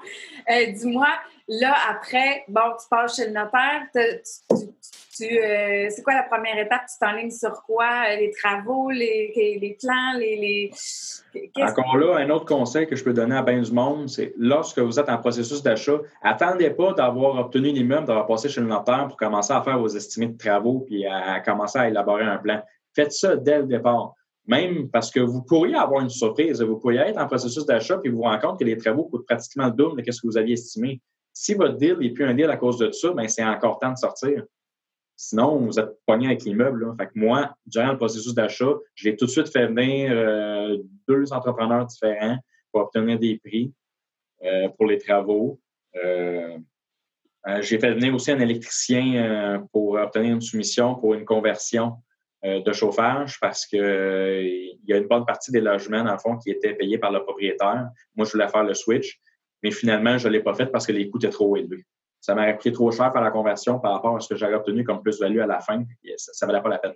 [0.52, 1.08] Euh, dis-moi,
[1.48, 3.84] là, après, bon, tu passes chez le notaire,
[5.22, 6.82] euh, c'est quoi la première étape?
[6.88, 8.14] Tu t'enlignes sur quoi?
[8.16, 10.72] Les travaux, les, plans, les...
[11.62, 14.80] Encore là, un autre conseil que je peux donner à bien du monde, c'est lorsque
[14.80, 19.08] vous êtes en processus d'achat, attendez pas d'avoir obtenu l'immeuble, d'avoir passé chez le notaire
[19.08, 22.62] pour commencer à faire vos estimés de travaux puis à commencer à élaborer un plan.
[22.94, 24.16] Faites ça dès le départ.
[24.48, 26.62] Même parce que vous pourriez avoir une surprise.
[26.62, 29.26] Vous pourriez être en processus d'achat puis vous vous rendez compte que les travaux coûtent
[29.26, 31.02] pratiquement le double de ce que vous aviez estimé.
[31.34, 33.92] Si votre deal n'est plus un deal à cause de ça, ben c'est encore temps
[33.92, 34.44] de sortir.
[35.18, 36.94] Sinon, vous êtes pogné avec l'immeuble.
[36.98, 40.78] Fait que moi, durant le processus d'achat, j'ai tout de suite fait venir euh,
[41.08, 42.38] deux entrepreneurs différents
[42.72, 43.74] pour obtenir des prix
[44.44, 45.60] euh, pour les travaux.
[45.96, 46.58] Euh,
[47.62, 51.98] j'ai fait venir aussi un électricien pour obtenir une soumission pour une conversion
[52.46, 54.44] de chauffage parce qu'il euh,
[54.86, 57.24] y a une bonne partie des logements, dans le fond, qui étaient payés par le
[57.24, 57.90] propriétaire.
[58.16, 59.20] Moi, je voulais faire le switch,
[59.64, 61.86] mais finalement, je ne l'ai pas fait parce que les coûts étaient trop élevés.
[62.22, 64.84] Ça m'aurait coûté trop cher faire la conversion par rapport à ce que j'avais obtenu
[64.84, 65.84] comme plus-value à la fin.
[66.18, 66.94] ça ne valait pas la peine.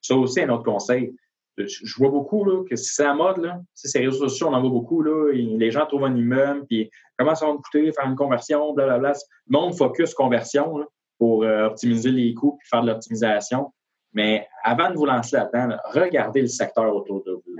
[0.00, 1.14] Ça aussi, un autre conseil.
[1.58, 4.54] Je vois beaucoup là, que si c'est la mode, là, si les réseaux sociaux, on
[4.54, 5.02] en voit beaucoup.
[5.02, 8.74] Là, les gens trouvent un immeuble, puis comment ça va me coûter faire une conversion,
[8.74, 9.12] blablabla.
[9.12, 10.86] Le monde focus conversion
[11.18, 13.72] pour euh, optimiser les coûts puis faire de l'optimisation.
[14.12, 17.56] Mais avant de vous lancer là-dedans, regardez le secteur autour de vous.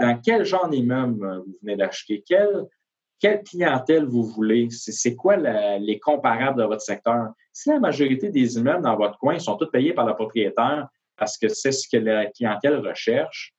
[0.00, 2.22] Dans quel genre d'immeuble euh, vous venez d'acheter?
[2.26, 4.68] Quelle, clientèle vous voulez?
[4.70, 7.32] C'est quoi les comparables de votre secteur?
[7.52, 11.36] Si la majorité des immeubles dans votre coin sont tous payés par le propriétaire parce
[11.36, 13.54] que c'est ce que la clientèle recherche,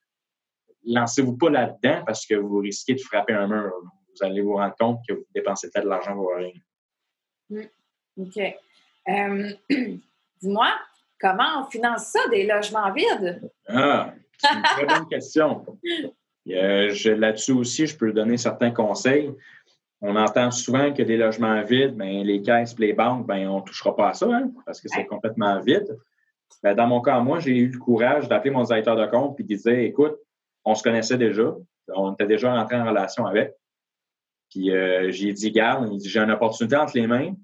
[0.84, 3.72] lancez-vous pas là-dedans parce que vous risquez de frapper un mur.
[3.84, 6.52] Vous allez vous rendre compte que vous dépensez peut-être de l'argent pour rien.
[7.50, 7.68] Hmm.
[8.18, 8.38] OK.
[9.08, 9.54] Euh,
[10.42, 10.72] dis-moi,
[11.22, 13.42] Comment on finance ça, des logements vides?
[13.68, 15.66] Ah, c'est une très bonne question.
[16.50, 19.32] Euh, là-dessus aussi, je peux donner certains conseils.
[20.02, 23.60] On entend souvent que des logements vides, ben, les caisses et les banques, ben, on
[23.60, 25.96] ne touchera pas à ça hein, parce que c'est complètement vide.
[26.64, 29.44] Ben, dans mon cas, moi, j'ai eu le courage d'appeler mon directeur de compte et
[29.44, 30.18] de dire Écoute,
[30.66, 31.56] on se connaissait déjà,
[31.96, 33.54] on était déjà rentré en relation avec.
[34.50, 37.36] Puis euh, j'ai dit Garde, j'ai une opportunité entre les mains.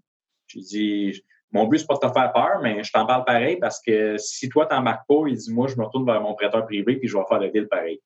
[0.48, 3.58] J'ai dit mon but, c'est pas de te faire peur, mais je t'en parle pareil
[3.58, 6.66] parce que si toi, t'embarques pas, il dit, moi, je me retourne vers mon prêteur
[6.66, 8.02] privé puis je vais faire le deal pareil.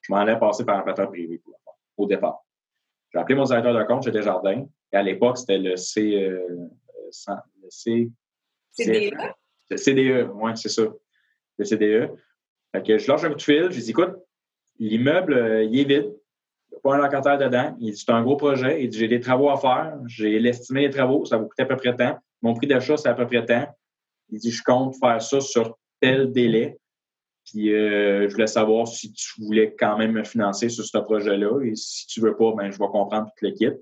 [0.00, 1.40] Je m'en allais passer par un prêteur privé
[1.96, 2.44] au départ.
[3.12, 4.66] J'ai appelé mon directeur de compte chez Desjardins.
[4.92, 6.68] Et à l'époque, c'était le C, euh,
[7.62, 8.10] le C,
[8.72, 9.16] CDE.
[9.68, 10.82] Le CDE, oui, c'est ça.
[11.58, 12.10] Le CDE.
[12.72, 13.70] Fait que je lâche un coup de fil.
[13.70, 14.14] Je dis, écoute,
[14.78, 16.16] l'immeuble, euh, il est vide.
[16.70, 17.76] Il n'y a pas un locataire dedans.
[17.80, 18.82] Il dit, c'est un gros projet.
[18.82, 19.98] Il dit, j'ai des travaux à faire.
[20.06, 21.24] J'ai l'estimé des travaux.
[21.24, 22.18] Ça va coûter à peu près tant.
[22.42, 23.66] Mon prix d'achat, c'est à peu près tant.
[24.30, 26.78] Il dit, je compte faire ça sur tel délai.
[27.44, 31.62] Puis euh, je voulais savoir si tu voulais quand même me financer sur ce projet-là.
[31.64, 33.74] Et si tu veux pas, ben, je vais comprendre toute l'équipe.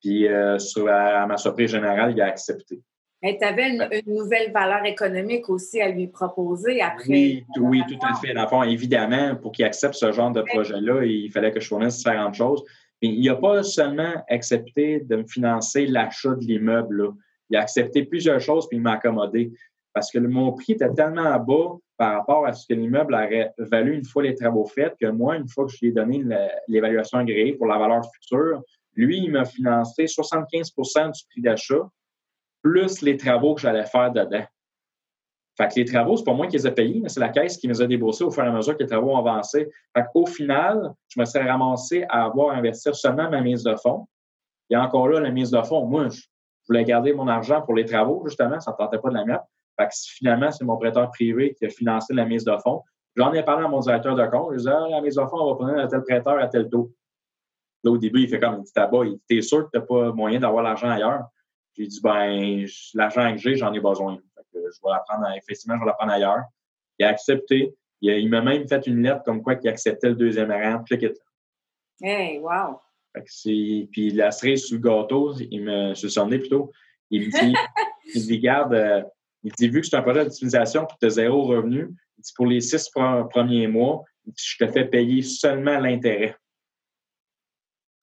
[0.00, 2.80] Puis euh, sur, à, ma surprise générale, il a accepté.
[3.22, 7.08] tu avais une, nouvelle valeur économique aussi à lui proposer après.
[7.08, 8.34] Oui, oui tout à fait.
[8.34, 12.34] Dans évidemment, pour qu'il accepte ce genre de projet-là, il fallait que je fournisse différentes
[12.34, 12.62] choses.
[13.02, 17.12] Mais il n'a pas seulement accepté de me financer l'achat de l'immeuble
[17.50, 19.52] il a accepté plusieurs choses puis il m'a accommodé.
[19.92, 23.94] Parce que mon prix était tellement bas par rapport à ce que l'immeuble aurait valu
[23.94, 26.24] une fois les travaux faits que moi, une fois que je lui ai donné
[26.68, 28.62] l'évaluation agréée pour la valeur future,
[28.94, 31.88] lui, il m'a financé 75% du prix d'achat
[32.62, 34.44] plus les travaux que j'allais faire dedans.
[35.56, 37.56] Fait que les travaux, c'est pas moi qui les ai payés, mais c'est la caisse
[37.56, 39.68] qui les a déboursés au fur et à mesure que les travaux ont avancé.
[39.94, 44.06] Fait qu'au final, je me serais ramassé à avoir investi seulement ma mise de fonds.
[44.70, 46.22] Et encore là, la mise de fonds, moi, je
[46.68, 49.44] voulais garder mon argent pour les travaux, justement, ça ne tentait pas de la mettre.
[49.78, 52.82] Fait que finalement, c'est mon prêteur privé qui a financé la mise de fonds.
[53.16, 54.52] J'en ai parlé à mon directeur de compte.
[54.52, 56.68] Je disais, ah, la mise de fonds, on va prendre à tel prêteur à tel
[56.68, 56.92] taux.
[57.82, 60.12] Là, au début, il fait comme, il dit, tabac, t'es sûr que tu n'as pas
[60.12, 61.24] moyen d'avoir l'argent ailleurs?
[61.76, 64.16] J'ai dit, ben, l'argent que j'ai, j'en ai besoin.
[64.16, 66.42] Fait que je vais la prendre, effectivement, je vais la prendre ailleurs.
[66.98, 67.74] Il a accepté.
[68.02, 70.84] Il, m'a même fait une lettre comme quoi qu'il acceptait le deuxième rang.
[72.02, 72.80] Hey, wow!
[73.14, 76.72] Puis la cerise sur le gâteau, il me, le plutôt,
[77.10, 77.54] il me dit,
[78.14, 79.02] il dit, garde, euh,
[79.42, 82.46] il dit, vu que c'est un projet d'utilisation qui tu zéro revenu, il dit, pour
[82.46, 84.04] les six premiers mois,
[84.36, 86.36] je te fais payer seulement l'intérêt.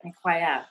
[0.04, 0.66] Incroyable.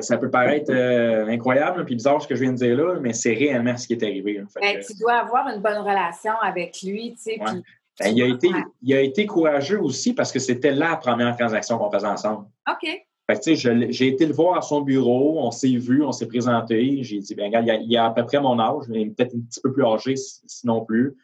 [0.00, 3.12] ça peut paraître euh, incroyable puis bizarre ce que je viens de dire là, mais
[3.12, 4.42] c'est réellement ce qui est arrivé.
[4.60, 7.38] Ben, tu dois avoir une bonne relation avec lui, tu sais.
[8.00, 8.50] Ben, il, a été,
[8.82, 12.46] il a été courageux aussi parce que c'était la première transaction qu'on faisait ensemble.
[12.68, 12.90] OK.
[13.46, 17.02] j'ai été le voir à son bureau, on s'est vu, on s'est présenté.
[17.02, 19.40] J'ai dit, ben, regarde, il, a, a à peu près mon âge, mais peut-être un
[19.40, 21.16] petit peu plus âgé, sinon plus.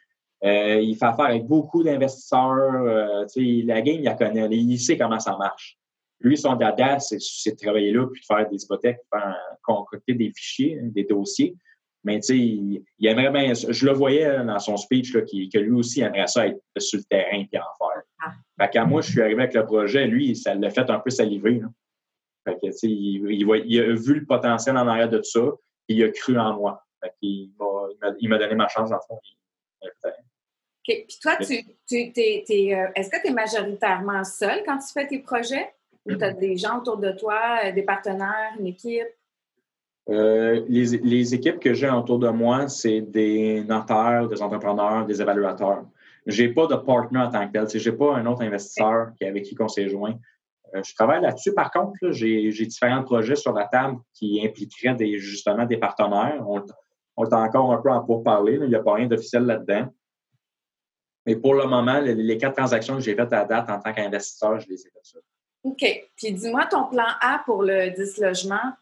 [0.43, 2.83] Euh, il fait affaire avec beaucoup d'investisseurs.
[2.83, 4.49] Euh, la game, il la connaît.
[4.51, 5.77] Il sait comment ça marche.
[6.21, 10.33] Lui, son dada, c'est de travailler là, puis de faire des hypothèques, faire, concocter des
[10.35, 11.57] fichiers, hein, des dossiers.
[12.05, 13.53] Mais tu sais, il, aimerait bien.
[13.55, 17.05] Je le voyais dans son speech là, que lui aussi aimerait ça être sur le
[17.05, 18.03] terrain et en faire.
[18.25, 18.33] Ah.
[18.59, 21.11] Fait qu'à moi, je suis arrivé avec le projet, lui, ça l'a fait un peu
[21.11, 21.61] saliver.
[22.45, 25.47] Fait que, tu sais, il, il, a vu le potentiel en arrière de tout ça,
[25.89, 26.83] et il a cru en moi.
[27.03, 27.53] Fait il
[28.29, 29.21] m'a donné ma chance, en fond.
[29.83, 30.13] OK.
[30.85, 35.19] Puis toi, tu, tu euh, est-ce que tu es majoritairement seul quand tu fais tes
[35.19, 35.73] projets?
[36.07, 39.07] Ou tu as des gens autour de toi, euh, des partenaires, une équipe?
[40.11, 45.85] Euh, les, équipes que j'ai autour de moi, c'est des notaires, des entrepreneurs, des évaluateurs.
[46.27, 47.69] Je n'ai pas de partner en tant que tel.
[47.69, 50.15] Je n'ai pas un autre investisseur avec qui on s'est joint.
[50.75, 51.55] Euh, je travaille là-dessus.
[51.55, 56.45] Par contre, j'ai différents projets sur la table qui impliqueraient justement des partenaires.
[56.47, 56.61] On,
[57.25, 58.59] est encore un peu en pourparler.
[58.61, 59.87] Il n'y a pas rien d'officiel là-dedans.
[61.27, 64.59] Mais pour le moment, les, quatre transactions que j'ai faites à date en tant qu'investisseur,
[64.59, 65.23] je les ai faites.
[65.63, 66.11] OK.
[66.17, 68.73] Puis dis-moi ton plan A pour le 10 logements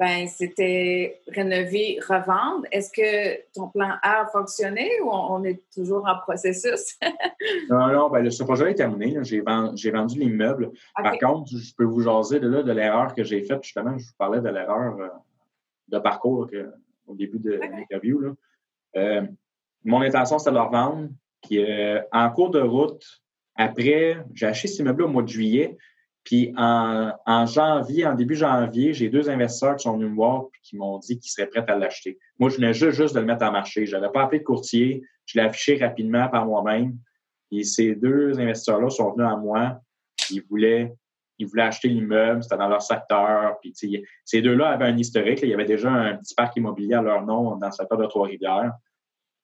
[0.00, 2.64] ben, c'était rénover, revendre.
[2.72, 6.98] Est-ce que ton plan A a fonctionné ou on, est toujours en processus?
[7.70, 9.18] non, non, ben, ce projet est terminé.
[9.22, 10.70] J'ai vendu, l'immeuble.
[10.96, 13.62] Par contre, je peux vous jaser de, là, de l'erreur que j'ai faite.
[13.62, 15.08] Justement, je vous parlais de l'erreur euh,
[15.88, 16.48] de parcours
[17.06, 18.34] au début de l'interview.
[18.96, 19.22] Euh,
[19.84, 21.10] mon intention, c'était de le revendre.
[21.42, 23.04] Puis, euh, en cours de route,
[23.54, 25.76] après, j'ai acheté cet immeuble au mois de juillet.
[26.24, 30.58] Puis en, janvier, en début janvier, j'ai deux investisseurs qui sont venus me voir et
[30.62, 32.18] qui m'ont dit qu'ils seraient prêts à l'acheter.
[32.38, 33.86] Moi, je venais juste, juste de le mettre en marché.
[33.86, 35.02] Je n'avais pas appelé de courtier.
[35.24, 36.98] Je l'ai affiché rapidement par moi-même.
[37.50, 39.80] Et ces deux investisseurs-là sont venus à moi.
[40.30, 40.92] Ils voulaient,
[41.38, 42.42] ils voulaient acheter l'immeuble.
[42.42, 43.58] C'était dans leur secteur.
[43.60, 43.72] Puis,
[44.24, 45.40] ces deux-là avaient un historique.
[45.42, 48.06] Il y avait déjà un petit parc immobilier à leur nom dans le secteur de
[48.06, 48.72] Trois-Rivières.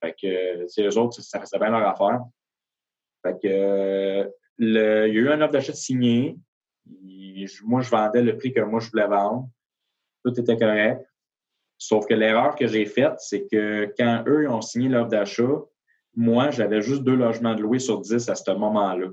[0.02, 2.20] Fait que, eux autres, ça faisait bien leur affaire.
[3.22, 6.36] Fait que, le, il y a eu un offre d'achat signé
[7.64, 9.48] moi, je vendais le prix que moi, je voulais vendre.
[10.24, 11.06] Tout était correct.
[11.78, 15.60] Sauf que l'erreur que j'ai faite, c'est que quand eux ont signé l'offre d'achat,
[16.14, 19.08] moi, j'avais juste deux logements de louer sur dix à ce moment-là.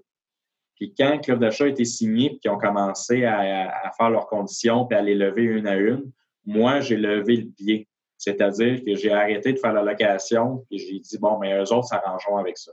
[0.75, 4.85] Puis quand l'offre d'achat a été signée et qu'ils ont commencé à, faire leurs conditions
[4.85, 6.11] puis à les lever une à une,
[6.45, 7.87] moi, j'ai levé le pied.
[8.17, 11.87] C'est-à-dire que j'ai arrêté de faire la location et j'ai dit, bon, mais eux autres
[11.87, 12.71] s'arrangeront avec ça.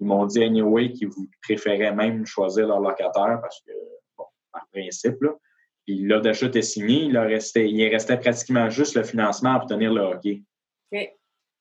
[0.00, 1.10] Ils m'ont dit, anyway, qu'ils
[1.42, 3.72] préféraient même choisir leur locataire parce que
[4.52, 5.20] par principe.
[5.22, 5.30] Là.
[5.86, 9.92] Puis l'offre d'achat était signée, il, restait, il restait pratiquement juste le financement pour tenir
[9.92, 10.42] le hockey.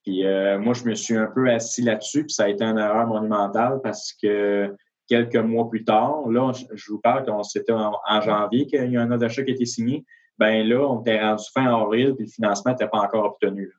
[0.03, 2.77] Puis euh, moi, je me suis un peu assis là-dessus, puis ça a été une
[2.77, 4.75] erreur monumentale parce que
[5.07, 9.01] quelques mois plus tard, là, je vous parle qu'on c'était en, janvier qu'il y a
[9.01, 10.03] un offre d'achat qui a été signé.
[10.37, 13.71] Ben là, on était rendu fin avril, puis le financement n'était pas encore obtenu.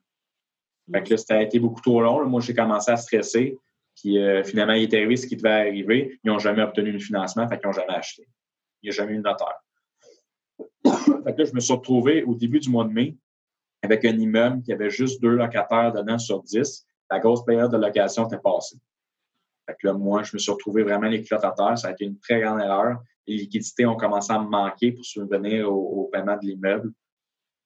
[0.93, 2.25] Fait que là, ça a été beaucoup trop long.
[2.25, 3.57] Moi, j'ai commencé à stresser.
[3.95, 6.19] Puis euh, finalement, il est arrivé ce qui devait arriver.
[6.23, 8.27] Ils n'ont jamais obtenu le financement, fait qu'ils n'ont jamais acheté
[8.89, 9.63] n'y a jamais eu de notaire.
[11.37, 13.17] que je me suis retrouvé au début du mois de mai
[13.81, 16.85] avec un immeuble qui avait juste deux locataires dedans sur dix.
[17.11, 18.77] La grosse période de location était passée.
[19.65, 21.75] Fait que là, moi, je me suis retrouvé vraiment les à.
[21.75, 23.01] Ça a été une très grande erreur.
[23.27, 26.91] Les liquidités ont commencé à me manquer pour subvenir au, paiement de l'immeuble.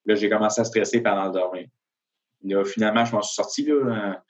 [0.05, 1.67] Là, j'ai commencé à stresser pendant le dormir.
[2.43, 3.63] Là, finalement, je m'en suis sorti.
[3.65, 4.23] Là,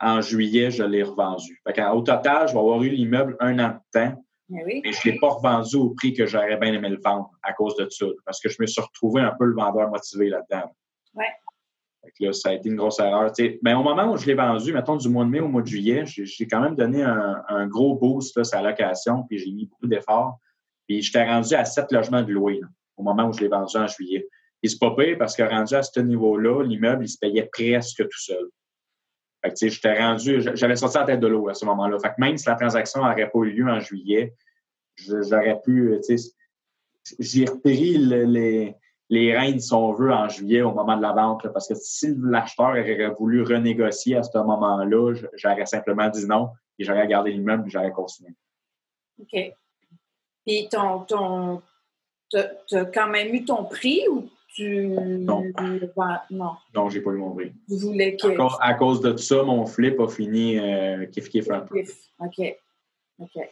[0.00, 1.62] en, juillet, je l'ai revendu.
[1.66, 5.18] Au total, je vais avoir eu l'immeuble un an de temps mais, je ne l'ai
[5.18, 8.06] pas revendu au prix que j'aurais bien aimé le vendre à cause de ça.
[8.24, 10.74] Parce que je me suis retrouvé un peu le vendeur motivé là-dedans.
[11.14, 11.26] Ouais.
[12.20, 13.32] là, ça a été une grosse erreur.
[13.62, 15.66] Mais au moment où je l'ai vendu, mettons du mois de mai au mois de
[15.66, 19.66] juillet, j'ai quand même donné un, gros boost là, sur la location, puis j'ai mis
[19.66, 20.38] beaucoup d'efforts.
[20.86, 22.60] Puis j'étais rendu à sept logements de louer
[22.96, 24.26] au moment où je l'ai vendu en juillet.
[24.62, 28.02] Et c'est pas pire parce que rendu à ce niveau-là, l'immeuble, il se payait presque
[28.02, 28.50] tout seul.
[29.42, 31.98] J'étais rendu, j'avais sorti la tête de l'eau à ce moment-là.
[31.98, 34.34] Fait que même si la transaction n'aurait pas eu lieu en juillet,
[34.96, 36.32] j'aurais pu, tu sais,
[37.18, 38.74] j'ai repris les,
[39.10, 41.46] les règnes, si on veut, en juillet au moment de la vente.
[41.52, 46.84] parce que si l'acheteur aurait voulu renégocier à ce moment-là, j'aurais simplement dit non et
[46.84, 48.30] j'aurais gardé l'immeuble et j'aurais continué.
[49.20, 49.52] OK.
[50.46, 51.62] Puis ton, ton,
[52.34, 55.44] as quand même eu ton prix ou non.
[56.30, 56.52] non.
[56.74, 57.52] Non, j'ai pas eu mon prix.
[57.68, 58.28] Vous voulez que.
[58.60, 61.80] À cause, de ça, mon flip a fini euh, kiff kiff un peu.
[62.18, 62.56] OK.
[63.18, 63.50] OK.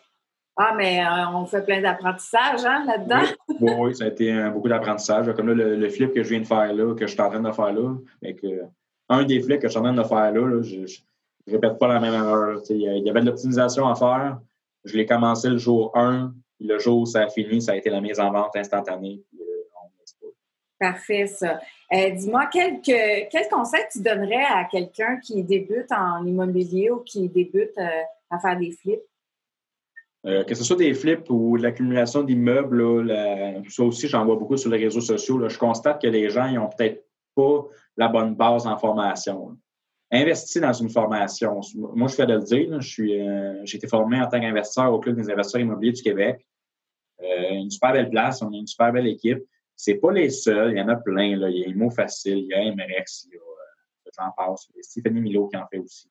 [0.56, 3.22] Ah, mais euh, on fait plein d'apprentissage hein, là-dedans?
[3.61, 3.72] Oui.
[3.78, 5.32] oui, ça a été beaucoup d'apprentissage.
[5.34, 7.40] Comme là, le, flip que je viens de faire là, que je suis en train
[7.40, 8.64] de faire là, mais que,
[9.08, 11.88] un des flips que je suis en train de faire là, je, ne répète pas
[11.88, 12.61] la même erreur.
[12.70, 14.40] Il y avait de l'optimisation à faire.
[14.84, 17.90] Je l'ai commencé le jour 1, le jour où ça a fini, ça a été
[17.90, 19.22] la mise en vente instantanée.
[20.79, 21.61] Parfait, ça.
[21.93, 22.81] Euh, dis-moi, quel,
[23.51, 28.57] conseil tu donnerais à quelqu'un qui débute en immobilier ou qui débute euh, à faire
[28.59, 29.01] des flips?
[30.27, 33.09] Euh, que ce soit des flips ou de l'accumulation d'immeubles,
[33.69, 35.49] ça aussi, j'en vois beaucoup sur les réseaux sociaux.
[35.49, 39.57] Je constate que les gens n'ont peut-être pas la bonne base en formation.
[40.11, 41.61] Investis dans une formation.
[41.75, 42.81] Moi, je fais de le dire.
[42.81, 46.47] J'ai été formé en tant qu'investisseur au Club des investisseurs immobiliers du Québec.
[47.21, 49.43] Une super belle place, on a une super belle équipe.
[49.79, 51.25] C'est pas les seuls, il y en a plein.
[51.25, 54.77] Il y a Imo Facile, il y a MRX, il y a, j'en passe, il
[54.77, 56.11] y a Stéphanie Milo qui en fait aussi.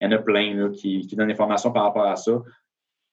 [0.00, 2.42] Il y en a plein qui, donnent des formations par rapport à ça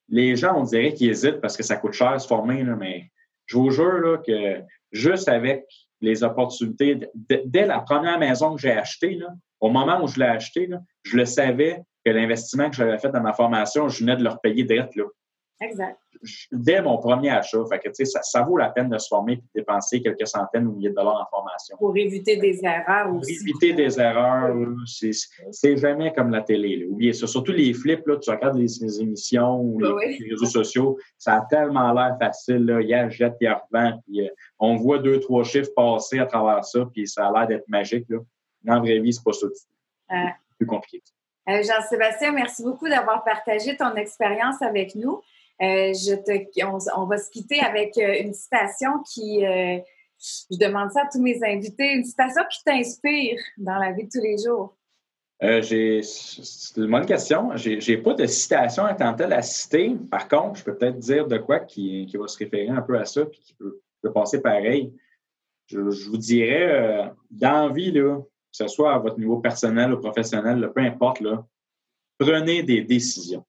[0.10, 3.12] les gens, on dirait qu'ils hésitent parce que ça coûte cher se former, mais
[3.46, 4.62] je vous jure que
[4.92, 5.66] juste avec
[6.02, 9.20] les opportunités, dès la première maison que j'ai achetée,
[9.60, 10.70] au moment où je l'ai achetée,
[11.04, 14.40] je le savais que l'investissement que j'avais fait dans ma formation, je venais de leur
[14.42, 14.96] payer direct.
[14.96, 15.06] Là.
[15.62, 16.00] Exact.
[16.52, 17.60] Dès mon premier achat.
[17.70, 20.68] Fait que, ça, ça vaut la peine de se former et de dépenser quelques centaines
[20.68, 21.78] ou milliers de dollars en formation.
[21.78, 23.38] Pour éviter des erreurs aussi.
[23.38, 24.56] Pour éviter des erreurs,
[24.86, 26.78] c'est jamais comme la télé.
[26.78, 26.86] Là.
[26.90, 27.28] Oubliez ça.
[27.28, 31.94] Surtout les flips, là, tu regardes les, émissions ou les, réseaux sociaux, ça a tellement
[31.94, 32.66] l'air facile.
[32.66, 32.82] Là.
[32.82, 34.00] Il y a jette, il y a revend.
[34.06, 34.30] Puis, euh,
[34.60, 38.06] on voit deux, trois chiffres passer à travers ça, puis ça a l'air d'être magique.
[38.10, 38.18] Là.
[38.64, 39.48] Dans la vraie vie, c'est pas ça.
[40.10, 41.02] C'est plus compliqué.
[41.50, 45.22] Euh, Jean-Sébastien, merci beaucoup d'avoir partagé ton expérience avec nous.
[45.62, 45.94] Euh,
[46.96, 49.78] on, va se quitter avec euh, une citation qui, euh,
[50.18, 54.10] je demande ça à tous mes invités, une citation qui t'inspire dans la vie de
[54.10, 54.78] tous les jours.
[55.42, 57.52] c'est une bonne question.
[57.58, 59.96] J'ai, pas de citation en tant à citer.
[60.10, 63.04] Par contre, je peux peut-être dire de quoi qui, va se référer un peu à
[63.04, 63.82] ça puis qui peut,
[64.14, 64.94] passer pareil.
[65.68, 70.82] Je, vous dirais, d'envie, là, que ce soit à votre niveau personnel ou professionnel, peu
[70.82, 71.46] importe, là,
[72.18, 73.46] prenez des décisions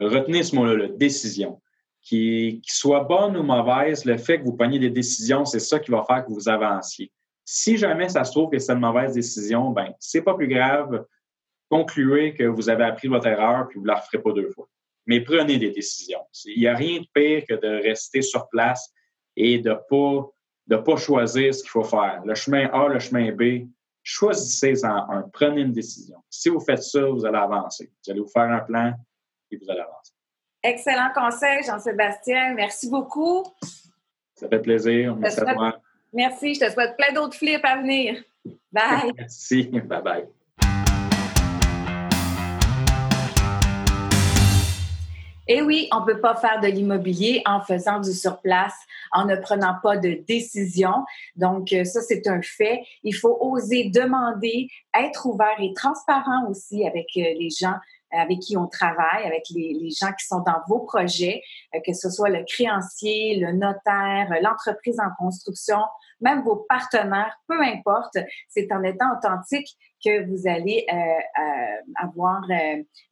[0.00, 1.60] retenez ce mot-là, décision.
[2.02, 5.90] Qui, soit bonne ou mauvaise, le fait que vous preniez des décisions, c'est ça qui
[5.90, 7.10] va faire que vous avanciez.
[7.44, 11.04] Si jamais ça se trouve que c'est une mauvaise décision, ben c'est pas plus grave.
[11.68, 14.68] Concluez que vous avez appris votre erreur puis vous la referez pas deux fois.
[15.06, 16.20] Mais prenez des décisions.
[16.44, 18.92] Il n'y a rien de pire que de rester sur place
[19.36, 20.28] et de pas
[20.66, 22.22] de pas choisir ce qu'il faut faire.
[22.24, 23.68] Le chemin A, le chemin B,
[24.02, 25.22] choisissez en un.
[25.32, 26.18] Prenez une décision.
[26.28, 27.90] Si vous faites ça, vous allez avancer.
[28.04, 28.92] Vous allez vous faire un plan,
[29.50, 30.12] et vous allez avancer.
[30.62, 32.54] Excellent conseil, Jean-Sébastien.
[32.54, 33.44] Merci beaucoup.
[34.34, 35.16] Ça fait plaisir.
[35.16, 35.80] Merci à toi.
[36.12, 36.54] Merci.
[36.54, 38.22] Je te souhaite plein d'autres flips à venir.
[38.72, 39.12] Bye.
[39.16, 39.64] Merci.
[39.64, 40.28] Bye bye.
[45.48, 48.74] Et eh oui, on ne peut pas faire de l'immobilier en faisant du surplace,
[49.12, 51.04] en ne prenant pas de décision.
[51.36, 52.82] Donc, euh, ça, c'est un fait.
[53.04, 57.76] Il faut oser demander, être ouvert et transparent aussi avec euh, les gens
[58.10, 61.42] avec qui on travaille, avec les, gens qui sont dans vos projets,
[61.74, 65.78] euh, que ce soit le créancier, le notaire, l'entreprise en construction,
[66.20, 68.16] même vos partenaires, peu importe,
[68.48, 69.68] c'est en étant authentique
[70.04, 72.42] que vous allez euh, euh, avoir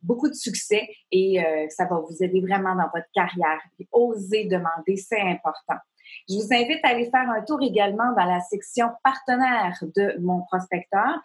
[0.02, 3.61] beaucoup de succès et ça va vous aider vraiment dans votre carrière.
[3.92, 5.76] osez demander, c'est important.
[6.28, 10.42] Je vous invite à aller faire un tour également dans la section partenaire de mon
[10.42, 11.20] prospecteur.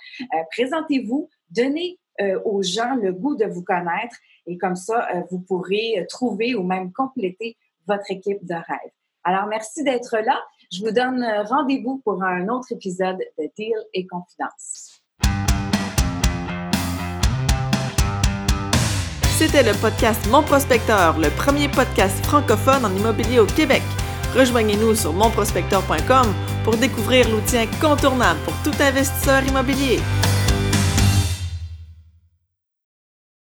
[0.52, 5.40] Présentez-vous, donnez euh, aux gens le goût de vous connaître et comme ça, euh, vous
[5.40, 8.92] pourrez trouver ou même compléter votre équipe de rêve.
[9.24, 10.40] Alors, merci d'être là.
[10.72, 15.02] Je vous donne rendez-vous pour un autre épisode de Deal et Confidence.
[19.40, 23.82] C'était le podcast Mon Prospecteur, le premier podcast francophone en immobilier au Québec.
[24.36, 26.28] Rejoignez-nous sur monprospecteur.com
[26.66, 30.00] pour découvrir l'outil incontournable pour tout investisseur immobilier.